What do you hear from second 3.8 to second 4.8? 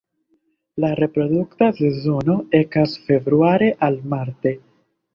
al marte.